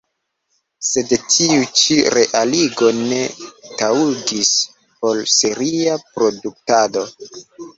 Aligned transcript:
Sed 0.91 1.11
tiu 1.33 1.67
ĉi 1.81 1.97
realigo 2.15 2.89
ne 3.01 3.19
taŭgis 3.83 4.51
por 5.05 5.23
seria 5.37 6.01
produktado. 6.17 7.07